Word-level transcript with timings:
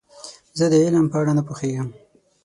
زه 0.57 0.65
د 0.71 0.73
علم 0.83 1.05
په 1.11 1.15
اړه 1.21 1.31
نه 1.37 1.43
پوهیږم. 1.47 1.87